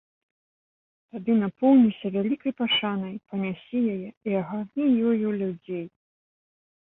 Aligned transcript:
Тады 1.15 1.33
напоўніся 1.41 2.07
вялікай 2.15 2.51
пашанай, 2.61 3.13
панясі 3.33 3.79
яе 3.97 4.09
і 4.31 4.35
агарні 4.41 4.87
ёю 5.11 5.27
людзей. 5.43 5.85